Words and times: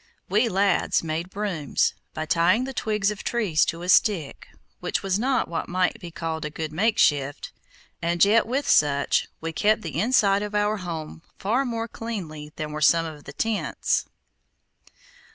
We 0.29 0.49
lads 0.49 1.03
made 1.03 1.29
brooms, 1.29 1.93
by 2.15 2.25
tying 2.25 2.63
the 2.63 2.73
twigs 2.73 3.11
of 3.11 3.23
trees 3.23 3.63
to 3.65 3.83
a 3.83 3.89
stick, 3.89 4.47
which 4.79 5.03
was 5.03 5.19
not 5.19 5.47
what 5.47 5.69
might 5.69 5.99
be 5.99 6.09
called 6.09 6.43
a 6.43 6.49
good 6.49 6.71
makeshift, 6.71 7.51
and 8.01 8.25
yet 8.25 8.47
with 8.47 8.67
such 8.67 9.27
we 9.41 9.53
kept 9.53 9.83
the 9.83 9.99
inside 9.99 10.41
of 10.41 10.55
our 10.55 10.77
home 10.77 11.21
far 11.37 11.65
more 11.65 11.87
cleanly 11.87 12.51
than 12.55 12.71
were 12.71 12.81
some 12.81 13.05
of 13.05 13.25
the 13.25 13.33
tents. 13.33 14.07